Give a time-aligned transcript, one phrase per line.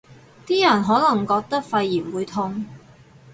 [0.47, 2.65] 啲人可能覺得肺炎會痛